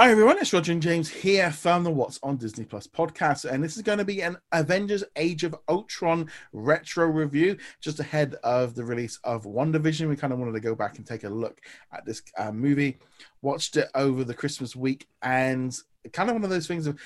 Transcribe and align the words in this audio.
Hi 0.00 0.10
everyone, 0.10 0.38
it's 0.38 0.54
Roger 0.54 0.72
and 0.72 0.80
James 0.80 1.10
here 1.10 1.52
from 1.52 1.84
the 1.84 1.90
What's 1.90 2.18
on 2.22 2.38
Disney 2.38 2.64
Plus 2.64 2.86
podcast, 2.86 3.44
and 3.44 3.62
this 3.62 3.76
is 3.76 3.82
going 3.82 3.98
to 3.98 4.04
be 4.06 4.22
an 4.22 4.38
Avengers 4.50 5.04
Age 5.16 5.44
of 5.44 5.54
Ultron 5.68 6.30
retro 6.54 7.04
review 7.04 7.58
just 7.82 8.00
ahead 8.00 8.34
of 8.42 8.74
the 8.74 8.82
release 8.82 9.20
of 9.24 9.44
WandaVision. 9.44 10.08
We 10.08 10.16
kind 10.16 10.32
of 10.32 10.38
wanted 10.38 10.52
to 10.52 10.60
go 10.60 10.74
back 10.74 10.96
and 10.96 11.06
take 11.06 11.24
a 11.24 11.28
look 11.28 11.60
at 11.92 12.06
this 12.06 12.22
uh, 12.38 12.50
movie, 12.50 12.98
watched 13.42 13.76
it 13.76 13.88
over 13.94 14.24
the 14.24 14.32
Christmas 14.32 14.74
week, 14.74 15.06
and 15.20 15.76
kind 16.14 16.30
of 16.30 16.34
one 16.34 16.44
of 16.44 16.50
those 16.50 16.66
things 16.66 16.86
of 16.86 16.98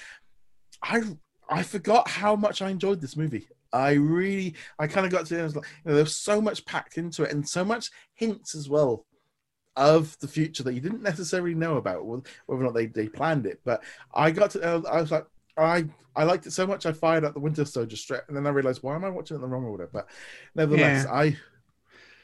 I 0.81 1.03
I 1.51 1.65
forgot 1.65 2.09
how 2.09 2.37
much 2.37 2.63
I 2.63 2.71
enjoyed 2.71 3.01
this 3.01 3.17
movie. 3.17 3.49
I 3.73 3.95
really, 3.95 4.55
I 4.79 4.87
kind 4.87 5.05
of 5.05 5.11
got 5.11 5.27
to, 5.27 5.41
it 5.41 5.43
was 5.43 5.57
like, 5.57 5.67
you 5.85 5.91
know, 5.91 5.97
there's 5.97 6.15
so 6.15 6.41
much 6.41 6.65
packed 6.65 6.97
into 6.97 7.25
it 7.25 7.33
and 7.33 7.49
so 7.49 7.65
much 7.65 7.91
hints 8.15 8.55
as 8.55 8.69
well 8.69 9.05
of 9.77 10.19
the 10.21 10.29
future 10.29 10.63
that 10.63 10.75
you 10.75 10.81
didn't 10.81 11.03
necessarily 11.03 11.55
know 11.55 11.77
about 11.77 12.05
whether 12.05 12.23
or 12.47 12.63
not 12.63 12.75
they, 12.75 12.87
they 12.87 13.09
planned 13.09 13.47
it. 13.47 13.61
But 13.65 13.83
I 14.15 14.31
got 14.31 14.51
to, 14.53 14.83
I 14.89 15.01
was 15.01 15.11
like, 15.11 15.27
I 15.57 15.87
I 16.17 16.25
liked 16.25 16.47
it 16.47 16.53
so 16.53 16.67
much 16.67 16.87
I 16.87 16.93
fired 16.93 17.25
up 17.25 17.35
the 17.35 17.41
Winter 17.41 17.65
Soldier 17.65 17.97
strip, 17.97 18.25
and 18.29 18.37
then 18.37 18.47
I 18.47 18.51
realized 18.51 18.83
why 18.83 18.95
am 18.95 19.05
I 19.05 19.11
watching 19.11 19.35
it 19.35 19.39
in 19.39 19.43
the 19.43 19.49
wrong 19.49 19.65
order? 19.65 19.89
But 19.93 20.09
nevertheless, 20.55 21.05
yeah. 21.05 21.13
I 21.13 21.37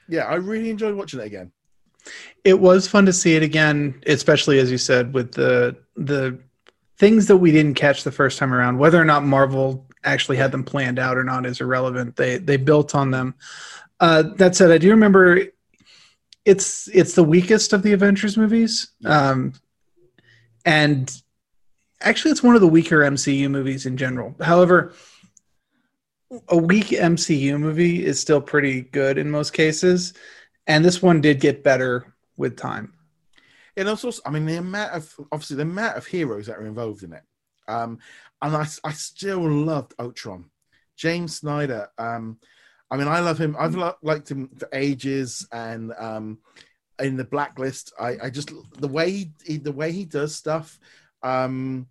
yeah, 0.08 0.24
I 0.24 0.34
really 0.34 0.70
enjoyed 0.70 0.94
watching 0.94 1.20
it 1.20 1.26
again. 1.26 1.52
It 2.44 2.58
was 2.58 2.88
fun 2.88 3.06
to 3.06 3.12
see 3.12 3.36
it 3.36 3.42
again, 3.42 4.02
especially 4.06 4.58
as 4.58 4.70
you 4.70 4.78
said 4.78 5.12
with 5.12 5.32
the 5.32 5.76
the 5.96 6.38
things 6.98 7.26
that 7.26 7.38
we 7.38 7.50
didn't 7.50 7.74
catch 7.74 8.04
the 8.04 8.12
first 8.12 8.38
time 8.38 8.52
around. 8.52 8.78
Whether 8.78 9.00
or 9.00 9.04
not 9.04 9.24
Marvel 9.24 9.86
actually 10.04 10.36
had 10.36 10.52
them 10.52 10.64
planned 10.64 10.98
out 10.98 11.16
or 11.16 11.24
not 11.24 11.46
is 11.46 11.60
irrelevant. 11.60 12.16
They 12.16 12.38
they 12.38 12.56
built 12.56 12.94
on 12.94 13.10
them. 13.10 13.34
Uh, 13.98 14.22
that 14.36 14.56
said, 14.56 14.70
I 14.70 14.78
do 14.78 14.90
remember 14.90 15.46
it's 16.44 16.88
it's 16.88 17.14
the 17.14 17.24
weakest 17.24 17.72
of 17.72 17.82
the 17.82 17.92
Avengers 17.92 18.36
movies, 18.36 18.90
um, 19.04 19.52
and 20.64 21.10
actually, 22.00 22.30
it's 22.30 22.42
one 22.42 22.54
of 22.54 22.60
the 22.60 22.66
weaker 22.68 23.00
MCU 23.00 23.50
movies 23.50 23.86
in 23.86 23.96
general. 23.96 24.34
However, 24.40 24.94
a 26.48 26.56
weak 26.56 26.86
MCU 26.86 27.58
movie 27.58 28.04
is 28.04 28.20
still 28.20 28.40
pretty 28.40 28.82
good 28.82 29.18
in 29.18 29.30
most 29.30 29.52
cases, 29.52 30.14
and 30.66 30.84
this 30.84 31.02
one 31.02 31.20
did 31.20 31.40
get 31.40 31.64
better 31.64 32.14
with 32.36 32.56
time. 32.56 32.94
And 33.76 33.88
also, 33.88 34.10
I 34.24 34.30
mean, 34.30 34.46
the 34.46 34.56
amount 34.56 34.92
of 34.92 35.14
obviously 35.32 35.56
the 35.56 35.62
amount 35.62 35.96
of 35.96 36.06
heroes 36.06 36.46
that 36.46 36.56
are 36.56 36.66
involved 36.66 37.02
in 37.02 37.12
it, 37.12 37.22
um, 37.68 37.98
and 38.42 38.56
I, 38.56 38.66
I 38.84 38.92
still 38.92 39.48
loved 39.48 39.94
Ultron. 39.98 40.50
James 40.96 41.40
Spader. 41.40 41.88
um, 41.96 42.38
I 42.90 42.96
mean, 42.96 43.08
I 43.08 43.20
love 43.20 43.38
him. 43.38 43.56
I've 43.58 43.76
lo- 43.76 43.96
liked 44.02 44.30
him 44.30 44.48
for 44.58 44.68
ages, 44.72 45.46
and 45.52 45.92
um, 45.98 46.38
in 47.00 47.16
the 47.16 47.24
Blacklist, 47.24 47.92
I, 47.98 48.16
I 48.24 48.30
just 48.30 48.52
the 48.78 48.88
way 48.88 49.10
he, 49.10 49.32
he, 49.44 49.56
the 49.58 49.72
way 49.72 49.92
he 49.92 50.04
does 50.04 50.34
stuff, 50.34 50.78
um, 51.22 51.86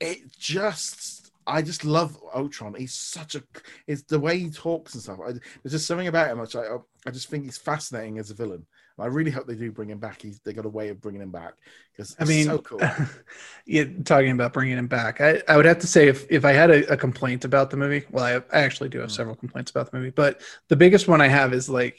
it 0.00 0.36
just 0.36 1.30
I 1.46 1.62
just 1.62 1.84
love 1.84 2.16
Ultron. 2.34 2.74
He's 2.74 2.94
such 2.94 3.34
a 3.34 3.42
it's 3.86 4.02
the 4.02 4.20
way 4.20 4.38
he 4.38 4.50
talks 4.50 4.94
and 4.94 5.02
stuff. 5.02 5.18
I, 5.24 5.32
there's 5.32 5.72
just 5.72 5.86
something 5.86 6.08
about 6.08 6.30
him 6.30 6.38
which 6.38 6.56
I 6.56 6.76
I 7.06 7.10
just 7.10 7.28
think 7.28 7.44
he's 7.44 7.58
fascinating 7.58 8.18
as 8.18 8.30
a 8.30 8.34
villain. 8.34 8.66
I 8.98 9.06
really 9.06 9.30
hope 9.30 9.46
they 9.46 9.54
do 9.54 9.72
bring 9.72 9.90
him 9.90 9.98
back. 9.98 10.22
He's 10.22 10.38
they 10.40 10.52
got 10.52 10.66
a 10.66 10.68
way 10.68 10.88
of 10.88 11.00
bringing 11.00 11.22
him 11.22 11.30
back 11.30 11.54
because 11.90 12.14
I 12.18 12.24
mean, 12.24 12.44
so 12.44 12.58
cool. 12.58 12.80
yeah, 13.66 13.84
talking 14.04 14.30
about 14.30 14.52
bringing 14.52 14.78
him 14.78 14.86
back, 14.86 15.20
I, 15.20 15.42
I 15.48 15.56
would 15.56 15.64
have 15.64 15.78
to 15.80 15.86
say 15.86 16.08
if 16.08 16.30
if 16.30 16.44
I 16.44 16.52
had 16.52 16.70
a, 16.70 16.92
a 16.92 16.96
complaint 16.96 17.44
about 17.44 17.70
the 17.70 17.76
movie, 17.76 18.04
well, 18.10 18.24
I, 18.24 18.36
I 18.56 18.62
actually 18.62 18.90
do 18.90 19.00
have 19.00 19.10
mm. 19.10 19.16
several 19.16 19.34
complaints 19.34 19.70
about 19.70 19.90
the 19.90 19.96
movie, 19.98 20.10
but 20.10 20.40
the 20.68 20.76
biggest 20.76 21.08
one 21.08 21.20
I 21.20 21.28
have 21.28 21.52
is 21.52 21.68
like, 21.68 21.98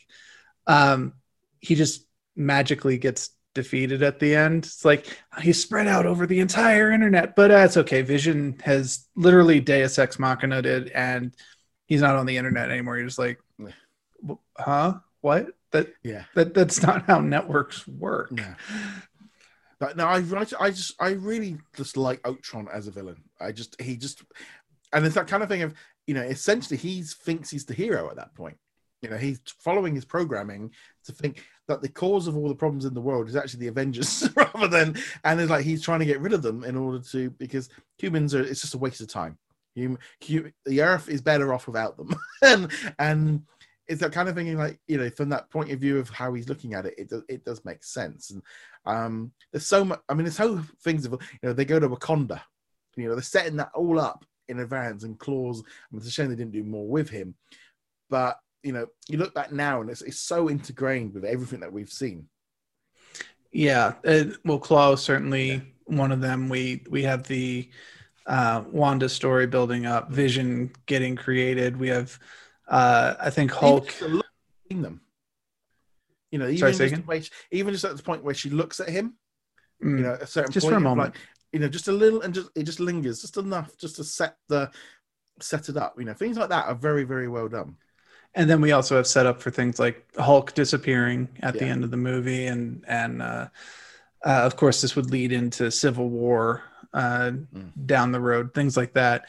um, 0.68 1.14
he 1.60 1.76
just 1.76 2.06
magically 2.36 2.98
gets 2.98 3.32
defeated 3.54 4.04
at 4.04 4.20
the 4.20 4.36
end. 4.36 4.66
It's 4.66 4.86
like 4.86 5.06
he's 5.42 5.62
spread 5.62 5.88
out 5.88 6.06
over 6.06 6.26
the 6.26 6.40
entire 6.40 6.92
internet, 6.92 7.36
but 7.36 7.50
that's 7.50 7.78
uh, 7.78 7.82
okay. 7.82 8.02
Vision 8.02 8.60
has 8.64 9.08
literally 9.16 9.60
Deus 9.60 10.00
Ex 10.00 10.20
Machina 10.20 10.62
did, 10.62 10.90
and 10.90 11.36
he's 11.86 12.02
not 12.02 12.16
on 12.16 12.26
the 12.26 12.38
internet 12.38 12.72
anymore. 12.72 12.98
You're 12.98 13.08
just 13.08 13.20
like, 13.20 13.40
huh? 14.58 14.96
What? 15.24 15.52
That 15.72 15.94
yeah. 16.04 16.26
That 16.36 16.54
that's 16.54 16.84
not 16.84 17.06
how 17.06 17.22
networks 17.22 17.88
work. 17.88 18.30
But 19.80 19.96
no, 19.96 20.06
I 20.06 20.22
I 20.60 20.70
just 20.70 20.94
I 21.00 21.12
really 21.12 21.58
just 21.78 21.96
like 21.96 22.20
Ultron 22.28 22.68
as 22.72 22.88
a 22.88 22.92
villain. 22.92 23.24
I 23.40 23.54
just 23.54 23.82
he 23.82 23.96
just 23.96 24.22
and 24.92 25.06
it's 25.06 25.16
that 25.16 25.28
kind 25.28 25.42
of 25.42 25.48
thing 25.48 25.62
of 25.62 25.74
you 26.08 26.14
know 26.14 26.22
essentially 26.22 26.78
he 26.78 27.02
thinks 27.04 27.50
he's 27.50 27.66
the 27.66 27.74
hero 27.74 28.10
at 28.10 28.18
that 28.18 28.36
point. 28.36 28.58
You 29.02 29.10
know 29.10 29.18
he's 29.18 29.40
following 29.60 29.96
his 29.96 30.04
programming 30.04 30.72
to 31.06 31.14
think 31.14 31.46
that 31.70 31.82
the 31.82 31.90
cause 31.90 32.28
of 32.28 32.36
all 32.36 32.50
the 32.50 32.56
problems 32.56 32.84
in 32.84 32.94
the 32.94 33.00
world 33.00 33.30
is 33.30 33.38
actually 33.38 33.62
the 33.62 33.68
Avengers 33.70 34.30
rather 34.36 34.68
than 34.68 34.98
and 35.24 35.40
it's 35.40 35.50
like 35.50 35.64
he's 35.64 35.82
trying 35.82 36.00
to 36.00 36.06
get 36.06 36.20
rid 36.20 36.34
of 36.34 36.42
them 36.42 36.66
in 36.66 36.76
order 36.76 37.00
to 37.12 37.30
because 37.32 37.70
humans 37.98 38.36
are 38.36 38.44
it's 38.44 38.62
just 38.62 38.76
a 38.76 38.78
waste 38.78 39.00
of 39.00 39.08
time. 39.08 39.38
Hum, 39.78 39.98
hum, 40.22 40.52
the 40.66 40.82
Earth 40.82 41.08
is 41.08 41.22
better 41.22 41.54
off 41.54 41.66
without 41.66 41.96
them, 41.96 42.14
and 42.42 42.72
and 43.00 43.44
it's 43.88 44.02
that 44.02 44.12
kind 44.12 44.30
of 44.30 44.36
thing 44.36 44.58
like 44.58 44.80
you 44.88 44.98
know 44.98 45.10
from 45.10 45.30
that 45.30 45.50
point 45.50 45.72
of 45.72 45.80
view 45.80 46.00
of 46.00 46.10
how 46.10 46.34
he's 46.34 46.50
looking 46.50 46.74
at 46.74 46.86
it 46.86 46.94
it 46.98 47.10
does 47.10 47.24
it 47.30 47.44
does 47.46 47.64
make 47.66 47.84
sense. 47.84 48.32
And 48.32 48.42
um 48.86 49.32
there's 49.52 49.66
so 49.66 49.86
much 49.86 50.02
i 50.10 50.14
mean 50.14 50.26
there's 50.26 50.36
so 50.36 50.62
things 50.84 51.06
of 51.06 51.14
you 51.14 51.40
know 51.44 51.54
they 51.54 51.64
go 51.64 51.80
to 51.80 51.88
wakanda 51.88 52.42
you 52.98 53.08
know 53.08 53.16
they're 53.16 53.22
setting 53.22 53.56
that 53.58 53.72
all 53.74 54.00
up 54.00 54.26
in 54.50 54.60
advance 54.60 55.04
and 55.04 55.20
claws 55.20 55.62
I 55.62 55.66
mean, 55.92 56.00
it's 56.00 56.08
a 56.08 56.12
shame 56.12 56.30
they 56.30 56.36
didn't 56.36 56.52
do 56.52 56.64
more 56.64 56.88
with 56.88 57.10
him. 57.10 57.36
But 58.10 58.38
you 58.62 58.74
know 58.74 58.88
you 59.08 59.18
look 59.18 59.34
back 59.34 59.52
now 59.52 59.82
and 59.82 59.90
it's, 59.90 60.02
it's 60.02 60.20
so 60.20 60.50
integrated 60.50 61.14
with 61.14 61.26
everything 61.26 61.60
that 61.62 61.74
we've 61.74 61.90
seen. 61.90 62.28
Yeah 63.52 63.94
uh, 64.06 64.26
well 64.46 64.60
Klaue 64.60 64.98
certainly 64.98 65.52
yeah. 65.52 65.60
one 65.86 66.12
of 66.12 66.22
them. 66.22 66.50
We 66.50 66.84
we 66.90 67.04
have 67.04 67.24
the 67.24 67.70
uh 68.26 68.64
wanda 68.72 69.10
story 69.10 69.48
building 69.48 69.86
up 69.86 70.12
vision 70.12 70.72
getting 70.86 71.16
created. 71.16 71.78
We 71.78 71.90
have 71.90 72.18
uh, 72.74 73.16
I 73.20 73.30
think 73.30 73.52
Hulk. 73.52 73.94
Them. 74.70 75.02
You 76.32 76.40
know, 76.40 76.48
even 76.48 76.74
Sorry, 76.74 76.90
just, 76.90 77.26
she, 77.26 77.32
even 77.52 77.74
just 77.74 77.86
at 77.86 77.96
the 77.96 78.02
point 78.02 78.24
where 78.24 78.34
she 78.34 78.50
looks 78.50 78.80
at 78.80 78.90
him, 78.90 79.14
mm. 79.84 80.00
you 80.00 80.04
know, 80.04 80.14
a 80.14 80.26
certain 80.26 80.52
just 80.52 80.66
point, 80.66 80.74
for 80.74 80.78
a 80.78 80.82
moment, 80.82 81.14
like, 81.14 81.22
you 81.52 81.60
know, 81.60 81.68
just 81.68 81.88
a 81.88 81.92
little, 81.92 82.22
and 82.22 82.34
just 82.34 82.50
it 82.56 82.64
just 82.64 82.80
lingers, 82.80 83.22
just 83.22 83.38
enough, 83.38 83.78
just 83.78 83.98
to 83.98 84.04
set 84.04 84.38
the 84.50 84.72
set 85.40 85.70
it 85.70 85.78
up. 85.78 85.94
You 86.00 86.06
know, 86.06 86.16
things 86.16 86.38
like 86.38 86.50
that 86.50 86.66
are 86.66 86.74
very, 86.74 87.04
very 87.04 87.28
well 87.28 87.48
done. 87.48 87.76
And 88.34 88.50
then 88.50 88.62
we 88.62 88.72
also 88.72 88.96
have 88.96 89.06
set 89.06 89.28
up 89.28 89.40
for 89.40 89.52
things 89.52 89.78
like 89.78 90.04
Hulk 90.18 90.56
disappearing 90.56 91.30
at 91.44 91.54
yeah. 91.54 91.60
the 91.60 91.68
end 91.68 91.84
of 91.84 91.92
the 91.92 91.98
movie, 91.98 92.48
and 92.48 92.84
and 92.88 93.22
uh, 93.22 93.50
uh, 94.26 94.42
of 94.42 94.56
course 94.56 94.82
this 94.82 94.96
would 94.96 95.12
lead 95.12 95.32
into 95.32 95.70
Civil 95.70 96.10
War 96.10 96.64
uh, 96.92 97.32
mm. 97.54 97.86
down 97.86 98.12
the 98.12 98.20
road, 98.20 98.56
things 98.56 98.76
like 98.76 98.94
that. 98.94 99.28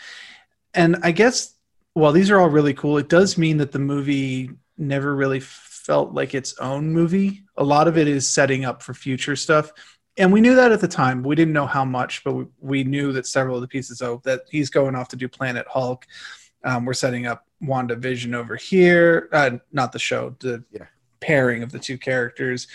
And 0.73 0.97
I 1.03 1.13
guess 1.13 1.54
while 1.95 2.13
these 2.13 2.31
are 2.31 2.41
all 2.41 2.51
really 2.51 2.75
cool, 2.75 2.99
it 2.99 3.09
does 3.09 3.39
mean 3.39 3.57
that 3.59 3.73
the 3.73 3.79
movie 3.79 4.51
never 4.77 5.15
really 5.15 5.41
felt 5.41 6.13
like 6.13 6.35
its 6.35 6.59
own 6.59 6.93
movie. 6.93 7.45
A 7.57 7.65
lot 7.65 7.89
of 7.89 7.97
it 7.97 8.09
is 8.09 8.29
setting 8.29 8.65
up 8.65 8.83
for 8.83 8.95
future 8.95 9.37
stuff. 9.37 9.73
And 10.17 10.33
we 10.33 10.41
knew 10.41 10.55
that 10.57 10.73
at 10.73 10.81
the 10.81 10.89
time. 10.89 11.23
We 11.23 11.35
didn't 11.35 11.55
know 11.55 11.67
how 11.67 11.85
much, 11.85 12.23
but 12.25 12.33
we, 12.33 12.47
we 12.61 12.85
knew 12.85 13.13
that 13.13 13.27
several 13.27 13.57
of 13.57 13.63
the 13.63 13.69
pieces 13.69 14.01
of 14.01 14.23
that 14.25 14.43
he's 14.51 14.71
going 14.71 14.95
off 14.95 15.09
to 15.09 15.17
do 15.17 15.29
Planet 15.29 15.67
Hulk. 15.69 16.07
Um, 16.65 16.85
we're 16.85 16.95
setting 16.95 17.27
up 17.27 17.47
WandaVision 17.63 18.35
over 18.35 18.57
here. 18.57 19.29
Uh, 19.33 19.59
not 19.73 19.93
the 19.93 19.99
show, 19.99 20.35
the 20.41 20.65
yeah. 20.71 20.87
pairing 21.21 21.63
of 21.63 21.73
the 21.73 21.79
two 21.79 21.99
characters. 21.99 22.67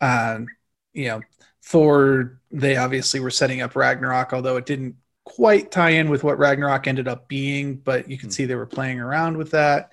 Um, 0.00 0.46
you 0.92 1.08
know, 1.08 1.20
Thor, 1.64 2.40
they 2.50 2.76
obviously 2.76 3.20
were 3.20 3.30
setting 3.30 3.62
up 3.62 3.76
Ragnarok, 3.76 4.32
although 4.32 4.56
it 4.56 4.66
didn't 4.66 4.96
quite 5.24 5.70
tie 5.70 5.90
in 5.90 6.10
with 6.10 6.24
what 6.24 6.38
Ragnarok 6.38 6.86
ended 6.86 7.08
up 7.08 7.28
being, 7.28 7.76
but 7.76 8.08
you 8.08 8.18
can 8.18 8.28
mm. 8.28 8.32
see 8.32 8.44
they 8.44 8.54
were 8.54 8.66
playing 8.66 9.00
around 9.00 9.36
with 9.36 9.50
that. 9.52 9.92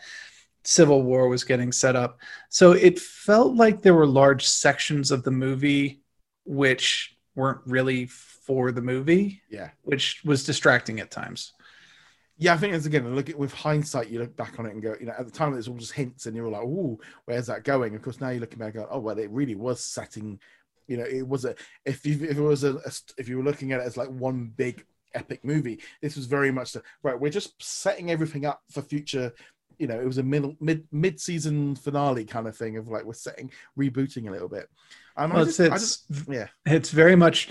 Civil 0.63 1.03
War 1.03 1.27
was 1.27 1.43
getting 1.43 1.71
set 1.71 1.95
up. 1.95 2.19
So 2.49 2.73
it 2.73 2.99
felt 2.99 3.55
like 3.55 3.81
there 3.81 3.93
were 3.93 4.05
large 4.05 4.45
sections 4.47 5.11
of 5.11 5.23
the 5.23 5.31
movie 5.31 6.01
which 6.45 7.15
weren't 7.35 7.61
really 7.65 8.05
for 8.05 8.71
the 8.71 8.81
movie. 8.81 9.41
Yeah. 9.49 9.69
Which 9.83 10.21
was 10.25 10.43
distracting 10.43 10.99
at 10.99 11.11
times. 11.11 11.53
Yeah, 12.37 12.53
I 12.53 12.57
think 12.57 12.73
it's 12.73 12.85
again, 12.85 13.15
look 13.15 13.29
at 13.29 13.37
with 13.37 13.53
hindsight, 13.53 14.09
you 14.09 14.19
look 14.19 14.35
back 14.35 14.59
on 14.59 14.65
it 14.65 14.71
and 14.71 14.81
go, 14.81 14.95
you 14.99 15.05
know, 15.05 15.13
at 15.17 15.25
the 15.25 15.31
time 15.31 15.53
it 15.53 15.57
was 15.57 15.67
all 15.67 15.75
just 15.75 15.91
hints 15.91 16.25
and 16.25 16.35
you 16.35 16.43
were 16.43 16.49
like, 16.49 16.61
oh, 16.63 16.99
where's 17.25 17.47
that 17.47 17.65
going? 17.65 17.95
Of 17.95 18.01
course, 18.01 18.21
now 18.21 18.29
you're 18.29 18.39
looking 18.39 18.59
back 18.59 18.75
and 18.75 18.85
go, 18.85 18.89
oh, 18.89 18.99
well, 18.99 19.19
it 19.19 19.29
really 19.29 19.55
was 19.55 19.81
setting, 19.81 20.39
you 20.87 20.97
know, 20.97 21.03
it 21.03 21.27
was 21.27 21.43
a, 21.45 21.53
if 21.85 22.05
you, 22.05 22.13
if 22.13 22.37
it 22.37 22.41
was 22.41 22.63
a, 22.63 22.75
a 22.75 22.91
if 23.17 23.27
you 23.27 23.37
were 23.37 23.43
looking 23.43 23.73
at 23.73 23.81
it 23.81 23.87
as 23.87 23.97
like 23.97 24.09
one 24.09 24.53
big 24.55 24.85
epic 25.13 25.43
movie. 25.43 25.79
This 26.01 26.15
was 26.15 26.25
very 26.25 26.51
much 26.51 26.73
the, 26.73 26.83
right. 27.03 27.19
We're 27.19 27.31
just 27.31 27.61
setting 27.61 28.11
everything 28.11 28.45
up 28.45 28.61
for 28.71 28.81
future. 28.81 29.33
You 29.77 29.87
know, 29.87 29.99
it 29.99 30.05
was 30.05 30.17
a 30.17 30.23
middle 30.23 30.55
mid 30.59 30.85
mid 30.91 31.19
season 31.19 31.75
finale 31.75 32.25
kind 32.25 32.47
of 32.47 32.55
thing 32.55 32.77
of 32.77 32.89
like 32.89 33.05
we're 33.05 33.13
setting 33.13 33.51
rebooting 33.77 34.27
a 34.27 34.31
little 34.31 34.49
bit. 34.49 34.69
Um, 35.15 35.33
well, 35.33 35.45
just, 35.45 35.59
it's, 35.59 36.03
just, 36.07 36.29
yeah, 36.29 36.47
it's 36.65 36.91
very 36.91 37.15
much 37.15 37.49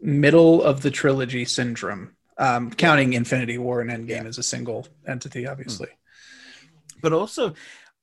middle 0.00 0.62
of 0.62 0.82
the 0.82 0.90
trilogy 0.90 1.44
syndrome. 1.44 2.14
Um, 2.36 2.70
counting 2.70 3.14
Infinity 3.14 3.58
War 3.58 3.80
and 3.80 3.90
Endgame 3.90 4.22
yeah. 4.22 4.28
as 4.28 4.38
a 4.38 4.44
single 4.44 4.86
entity, 5.06 5.46
obviously. 5.46 5.88
Hmm. 5.88 6.98
But 7.02 7.12
also, 7.12 7.54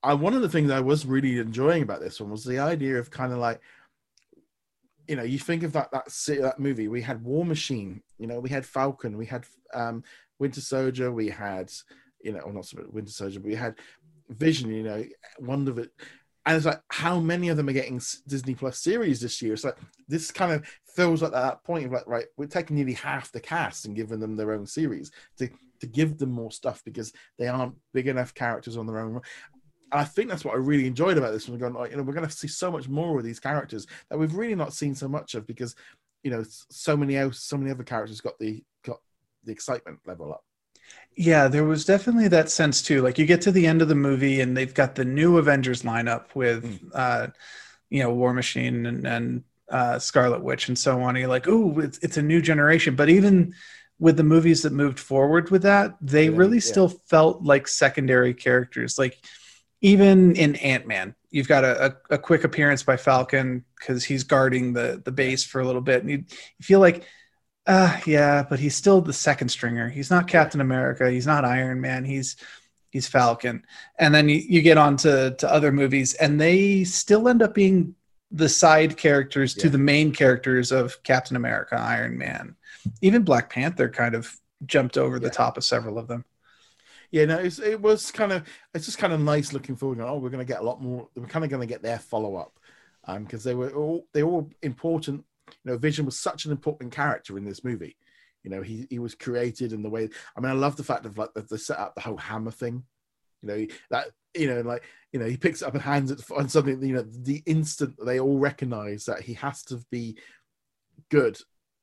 I 0.04 0.14
one 0.14 0.34
of 0.34 0.42
the 0.42 0.50
things 0.50 0.72
I 0.72 0.82
was 0.82 1.06
really 1.06 1.40
enjoying 1.40 1.84
about 1.84 2.02
this 2.02 2.20
one 2.20 2.30
was 2.30 2.44
the 2.44 2.60
idea 2.60 3.00
of 3.00 3.10
kind 3.10 3.34
of 3.34 3.40
like 3.40 3.60
you 5.08 5.16
know, 5.16 5.24
you 5.24 5.40
think 5.40 5.64
of 5.64 5.74
that 5.74 5.92
that 5.92 6.08
that 6.42 6.60
movie. 6.60 6.88
We 6.88 7.02
had 7.02 7.24
War 7.24 7.46
Machine. 7.46 8.02
You 8.18 8.28
know, 8.28 8.40
we 8.40 8.50
had 8.50 8.66
Falcon. 8.66 9.18
We 9.18 9.26
had 9.26 9.46
um, 9.74 10.04
Winter 10.40 10.62
Soldier. 10.62 11.12
We 11.12 11.30
had 11.30 11.72
you 12.22 12.34
know, 12.34 12.40
or 12.40 12.54
not 12.54 12.72
Winter 12.90 13.12
Soldier, 13.12 13.40
but 13.40 13.48
we 13.48 13.56
had 13.56 13.76
Vision. 14.30 14.74
You 14.74 14.84
know, 14.84 15.04
Wanda. 15.40 15.88
And 16.48 16.58
it's 16.58 16.66
like, 16.66 16.82
how 16.90 17.20
many 17.20 17.50
of 17.50 17.58
them 17.58 17.70
are 17.70 17.74
getting 17.74 18.00
Disney 18.28 18.54
Plus 18.54 18.80
series 18.80 19.20
this 19.20 19.42
year? 19.42 19.54
It's 19.54 19.64
like 19.64 19.78
this 20.08 20.30
kind 20.32 20.52
of 20.52 20.68
feels 20.96 21.24
like 21.24 21.32
that 21.32 21.64
point 21.64 21.88
of 21.88 21.92
like, 21.92 22.06
right, 22.06 22.26
we're 22.38 22.46
taking 22.46 22.76
nearly 22.76 22.94
half 22.94 23.32
the 23.32 23.40
cast 23.40 23.86
and 23.86 23.96
giving 23.96 24.20
them 24.20 24.36
their 24.36 24.52
own 24.52 24.68
series 24.68 25.12
to 25.38 25.50
to 25.80 25.88
give 25.88 26.18
them 26.18 26.32
more 26.32 26.52
stuff 26.52 26.82
because 26.86 27.12
they 27.38 27.48
aren't 27.48 27.76
big 27.94 28.08
enough 28.08 28.34
characters 28.34 28.78
on 28.78 28.86
their 28.88 29.00
own. 29.00 29.22
And 29.92 30.02
I 30.02 30.04
think 30.04 30.30
that's 30.30 30.44
what 30.44 30.56
I 30.56 30.58
really 30.58 30.88
enjoyed 30.88 31.18
about 31.18 31.32
this. 31.32 31.48
We're 31.48 31.58
going, 31.58 31.74
like, 31.74 31.92
you 31.92 31.98
know, 31.98 32.04
we're 32.04 32.14
going 32.14 32.28
to 32.28 32.32
see 32.32 32.48
so 32.48 32.72
much 32.72 32.90
more 32.90 33.18
of 33.18 33.24
these 33.24 33.40
characters 33.40 33.88
that 34.10 34.18
we've 34.18 34.36
really 34.36 34.56
not 34.56 34.74
seen 34.74 34.96
so 34.96 35.08
much 35.08 35.36
of 35.36 35.46
because, 35.46 35.76
you 36.24 36.32
know, 36.32 36.44
so 36.70 36.98
many 36.98 37.18
else, 37.18 37.44
so 37.44 37.58
many 37.58 37.72
other 37.72 37.84
characters 37.84 38.22
got 38.22 38.38
the 38.40 38.64
got 38.84 38.98
the 39.44 39.52
excitement 39.52 40.00
level 40.06 40.34
up. 40.34 40.44
Yeah, 41.16 41.48
there 41.48 41.64
was 41.64 41.86
definitely 41.86 42.28
that 42.30 42.50
sense 42.50 42.82
too. 42.82 43.02
Like 43.02 43.18
you 43.18 43.26
get 43.26 43.42
to 43.42 43.52
the 43.52 43.68
end 43.68 43.82
of 43.82 43.88
the 43.88 43.96
movie 43.96 44.42
and 44.42 44.56
they've 44.56 44.74
got 44.74 44.96
the 44.96 45.06
new 45.06 45.38
Avengers 45.38 45.84
lineup 45.84 46.36
with, 46.36 46.64
mm. 46.66 46.90
uh, 46.94 47.28
you 47.90 48.04
know, 48.04 48.14
War 48.14 48.34
Machine 48.34 48.86
and, 48.86 49.08
and 49.08 49.44
uh, 49.70 49.98
Scarlet 50.00 50.44
Witch 50.44 50.68
and 50.68 50.78
so 50.78 51.02
on. 51.02 51.10
And 51.10 51.20
you're 51.20 51.30
like, 51.30 51.48
oh, 51.48 51.80
it's, 51.80 51.98
it's 52.00 52.18
a 52.18 52.22
new 52.22 52.42
generation. 52.42 52.96
But 52.96 53.10
even 53.10 53.54
with 53.98 54.18
the 54.18 54.24
movies 54.24 54.64
that 54.64 54.74
moved 54.74 55.00
forward 55.00 55.52
with 55.52 55.62
that, 55.62 55.96
they 56.02 56.26
yeah, 56.26 56.36
really 56.36 56.58
yeah. 56.58 56.72
still 56.72 56.90
felt 56.90 57.44
like 57.44 57.68
secondary 57.68 58.34
characters. 58.34 59.00
Like 59.00 59.18
even 59.86 60.36
in 60.36 60.56
Ant 60.56 60.88
Man, 60.88 61.14
you've 61.30 61.48
got 61.48 61.64
a, 61.64 61.86
a, 62.10 62.16
a, 62.16 62.18
quick 62.18 62.44
appearance 62.44 62.82
by 62.82 62.98
Falcon 62.98 63.64
because 63.78 64.04
he's 64.04 64.24
guarding 64.24 64.74
the 64.74 65.00
the 65.06 65.12
base 65.12 65.44
for 65.44 65.62
a 65.62 65.66
little 65.66 65.80
bit, 65.82 66.02
and 66.02 66.10
you, 66.10 66.18
you 66.18 66.64
feel 66.64 66.80
like, 66.80 67.04
uh, 67.68 67.96
yeah, 68.08 68.44
but 68.50 68.60
he's 68.60 68.76
still 68.76 69.00
the 69.00 69.14
second 69.14 69.50
stringer. 69.50 69.88
He's 69.88 70.10
not 70.10 70.28
Captain 70.28 70.60
America. 70.60 71.12
He's 71.12 71.28
not 71.28 71.46
Iron 71.46 71.82
Man. 71.82 72.04
He's 72.04 72.36
he's 72.90 73.08
Falcon. 73.08 73.64
And 74.00 74.16
then 74.16 74.28
you, 74.28 74.38
you 74.38 74.64
get 74.64 74.80
on 74.80 74.98
to, 74.98 75.36
to 75.38 75.54
other 75.54 75.72
movies, 75.72 76.16
and 76.16 76.42
they 76.42 76.84
still 76.84 77.30
end 77.30 77.44
up 77.44 77.54
being 77.54 77.94
the 78.32 78.50
side 78.50 78.98
characters 78.98 79.56
yeah. 79.56 79.64
to 79.64 79.70
the 79.70 79.78
main 79.78 80.14
characters 80.14 80.72
of 80.72 81.04
Captain 81.04 81.38
America, 81.38 81.76
Iron 81.80 82.18
Man, 82.18 82.56
even 83.04 83.22
Black 83.22 83.52
Panther 83.52 83.88
kind 83.90 84.16
of 84.16 84.36
jumped 84.66 84.98
over 84.98 85.18
yeah. 85.18 85.28
the 85.28 85.30
top 85.30 85.58
of 85.58 85.64
several 85.64 86.00
of 86.00 86.08
them. 86.08 86.26
Yeah, 87.12 87.26
no, 87.26 87.40
it 87.40 87.82
was 87.82 88.12
kind 88.12 88.32
of 88.32 88.48
it's 88.74 88.86
just 88.86 88.98
kind 88.98 89.14
of 89.14 89.20
nice 89.20 89.54
looking 89.54 89.76
forward. 89.76 90.00
Oh, 90.00 90.18
we're 90.18 90.30
going 90.30 90.46
to 90.46 90.52
get 90.54 90.62
a 90.62 90.66
lot 90.66 90.82
more. 90.82 91.08
We're 91.16 91.28
kind 91.28 91.46
of 91.46 91.52
going 91.52 91.62
to 91.62 91.72
get 91.72 91.82
their 91.82 92.00
follow 92.00 92.36
up, 92.36 92.60
um, 93.06 93.24
because 93.24 93.44
they 93.44 93.56
were 93.56 93.72
all 93.72 94.08
they 94.14 94.24
were 94.24 94.32
all 94.32 94.50
important. 94.62 95.24
You 95.64 95.72
know, 95.72 95.78
Vision 95.78 96.06
was 96.06 96.20
such 96.20 96.46
an 96.46 96.52
important 96.52 96.92
character 96.92 97.38
in 97.38 97.46
this 97.46 97.64
movie. 97.64 97.98
You 98.44 98.52
know, 98.52 98.62
he 98.62 98.88
he 98.90 99.00
was 99.00 99.16
created 99.16 99.74
in 99.74 99.82
the 99.84 99.90
way. 99.90 100.10
I 100.36 100.40
mean, 100.40 100.52
I 100.52 100.56
love 100.56 100.76
the 100.76 100.84
fact 100.84 101.06
of 101.06 101.18
like 101.18 101.34
that 101.34 101.50
they 101.50 101.58
set 101.58 101.80
up 101.80 101.96
the 101.96 102.02
whole 102.02 102.18
hammer 102.18 102.52
thing. 102.52 102.84
You 103.42 103.48
know 103.48 103.68
that 103.92 104.08
you 104.36 104.48
know 104.48 104.62
like 104.62 104.84
you 105.12 105.20
know 105.20 105.28
he 105.28 105.38
picks 105.38 105.62
it 105.62 105.68
up 105.68 105.74
and 105.74 105.84
hands 105.84 106.12
it 106.12 106.22
on 106.36 106.50
something. 106.50 106.82
You 106.84 106.96
know, 106.96 107.06
the 107.08 107.44
instant 107.46 107.96
they 108.04 108.20
all 108.20 108.38
recognize 108.38 109.06
that 109.06 109.22
he 109.22 109.34
has 109.36 109.64
to 109.66 109.82
be 109.92 110.18
good 111.10 111.38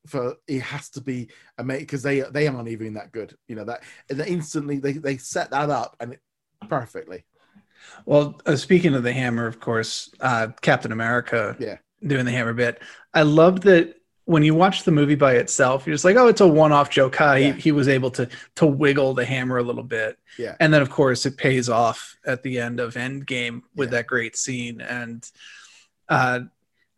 for 0.06 0.36
it 0.48 0.60
has 0.60 0.90
to 0.90 1.00
be 1.00 1.28
amazing 1.58 1.84
because 1.84 2.02
they 2.02 2.20
they 2.20 2.46
aren't 2.46 2.68
even 2.68 2.94
that 2.94 3.12
good. 3.12 3.36
You 3.48 3.56
know 3.56 3.64
that 3.64 3.82
and 4.10 4.20
instantly 4.20 4.78
they 4.78 4.92
they 4.92 5.16
set 5.16 5.50
that 5.50 5.70
up 5.70 5.96
and 6.00 6.14
it, 6.14 6.20
perfectly. 6.68 7.24
Well, 8.04 8.40
uh, 8.46 8.56
speaking 8.56 8.94
of 8.94 9.02
the 9.02 9.12
hammer, 9.12 9.46
of 9.46 9.60
course, 9.60 10.10
uh, 10.20 10.48
Captain 10.60 10.92
America, 10.92 11.56
yeah, 11.58 11.78
doing 12.04 12.24
the 12.24 12.32
hammer 12.32 12.52
bit. 12.52 12.80
I 13.14 13.22
loved 13.22 13.64
that 13.64 13.96
when 14.24 14.44
you 14.44 14.54
watch 14.54 14.84
the 14.84 14.92
movie 14.92 15.16
by 15.16 15.34
itself, 15.34 15.84
you're 15.86 15.94
just 15.94 16.04
like, 16.04 16.16
oh, 16.16 16.28
it's 16.28 16.40
a 16.40 16.46
one-off 16.46 16.90
joke. 16.90 17.16
Huh? 17.16 17.32
Yeah. 17.32 17.52
He, 17.52 17.60
he 17.60 17.72
was 17.72 17.88
able 17.88 18.10
to 18.12 18.28
to 18.56 18.66
wiggle 18.66 19.14
the 19.14 19.24
hammer 19.24 19.58
a 19.58 19.62
little 19.62 19.82
bit, 19.82 20.18
yeah. 20.38 20.56
And 20.60 20.72
then 20.72 20.82
of 20.82 20.90
course 20.90 21.26
it 21.26 21.36
pays 21.36 21.68
off 21.68 22.16
at 22.24 22.42
the 22.42 22.58
end 22.58 22.80
of 22.80 22.94
Endgame 22.94 23.62
with 23.74 23.90
yeah. 23.90 23.98
that 23.98 24.06
great 24.06 24.36
scene 24.36 24.80
and. 24.80 25.28
Uh, 26.08 26.40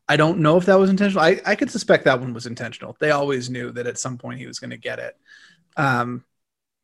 I 0.09 0.17
don't 0.17 0.41
know 0.41 0.57
if 0.57 0.67
that 0.67 0.79
was 0.79 0.91
intentional. 0.91 1.25
I, 1.25 1.41
I 1.47 1.55
could 1.55 1.71
suspect 1.71 2.05
that 2.05 2.21
one 2.21 2.35
was 2.35 2.47
intentional. 2.47 2.97
They 3.01 3.11
always 3.11 3.49
knew 3.49 3.73
that 3.73 3.87
at 3.87 3.99
some 3.99 4.19
point 4.19 4.39
he 4.39 4.47
was 4.47 4.59
going 4.59 4.71
to 4.71 4.77
get 4.77 4.99
it. 4.99 5.17
Um, 5.77 6.25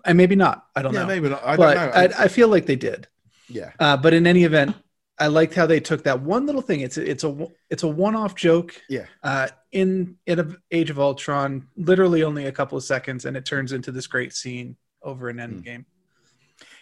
and 0.05 0.17
maybe 0.17 0.37
not. 0.37 0.67
I 0.75 0.83
don't 0.83 0.95
yeah, 0.95 1.01
know. 1.01 1.07
Maybe 1.07 1.29
not. 1.29 1.45
I 1.45 1.57
but 1.57 1.75
don't 1.75 1.95
know. 1.95 2.17
I, 2.19 2.25
I, 2.25 2.29
feel 2.29 2.49
like 2.49 2.65
they 2.65 2.77
did. 2.77 3.09
Yeah. 3.49 3.73
Uh, 3.79 3.99
but 3.99 4.15
in 4.15 4.27
any 4.27 4.45
event, 4.45 4.75
I 5.19 5.27
liked 5.27 5.55
how 5.55 5.67
they 5.67 5.81
took 5.81 6.05
that 6.05 6.23
one 6.23 6.47
little 6.47 6.63
thing. 6.63 6.81
It's 6.81 6.97
a, 6.97 7.09
it's 7.09 7.25
a 7.25 7.49
it's 7.69 7.83
a 7.83 7.89
one 7.89 8.17
off 8.17 8.35
joke. 8.35 8.81
Yeah. 8.89 9.05
Uh, 9.23 9.49
in 9.71 10.17
in 10.27 10.57
Age 10.71 10.89
of 10.89 10.99
Ultron, 10.99 11.69
literally 11.77 12.23
only 12.23 12.47
a 12.47 12.53
couple 12.53 12.79
of 12.79 12.85
seconds, 12.85 13.27
and 13.27 13.37
it 13.37 13.45
turns 13.45 13.73
into 13.73 13.93
this 13.93 14.07
great 14.07 14.33
scene 14.33 14.77
over 15.03 15.29
an 15.29 15.39
end 15.39 15.61
mm. 15.61 15.65
game. 15.65 15.87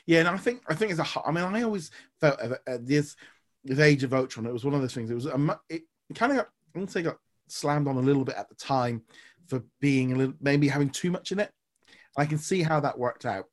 Yeah, 0.06 0.20
and 0.20 0.28
I 0.28 0.36
think 0.36 0.62
I 0.68 0.74
think 0.74 0.92
it's 0.92 1.00
a. 1.00 1.06
I 1.26 1.32
mean, 1.32 1.44
I 1.44 1.62
always 1.62 1.90
felt 2.20 2.40
uh, 2.40 2.78
this 2.80 3.16
this 3.64 3.80
Age 3.80 4.04
of 4.04 4.14
Ultron. 4.14 4.46
It 4.46 4.52
was 4.52 4.64
one 4.64 4.74
of 4.74 4.80
those 4.80 4.94
things. 4.94 5.10
It 5.10 5.14
was 5.14 5.26
a. 5.26 5.60
It, 5.68 5.82
kind 6.14 6.32
of 6.32 6.38
got, 6.38 6.46
I 6.46 6.78
wouldn't 6.78 6.90
say 6.90 7.02
got 7.02 7.18
slammed 7.48 7.88
on 7.88 7.96
a 7.96 8.00
little 8.00 8.24
bit 8.24 8.36
at 8.36 8.48
the 8.48 8.54
time 8.54 9.02
for 9.48 9.62
being 9.80 10.12
a 10.12 10.16
little, 10.16 10.34
maybe 10.40 10.68
having 10.68 10.90
too 10.90 11.10
much 11.10 11.32
in 11.32 11.40
it. 11.40 11.50
I 12.16 12.26
can 12.26 12.38
see 12.38 12.62
how 12.62 12.80
that 12.80 12.98
worked 12.98 13.24
out. 13.24 13.46